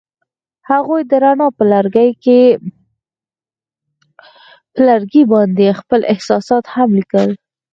[0.69, 1.65] هغوی د رڼا پر
[4.87, 7.29] لرګي باندې خپل احساسات هم لیکل.